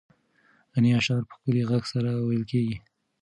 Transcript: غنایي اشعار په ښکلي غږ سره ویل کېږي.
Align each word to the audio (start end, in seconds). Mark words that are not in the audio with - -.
غنایي 0.73 0.95
اشعار 0.99 1.23
په 1.29 1.33
ښکلي 1.37 1.63
غږ 1.69 1.83
سره 1.93 2.09
ویل 2.27 2.43
کېږي. 2.51 2.77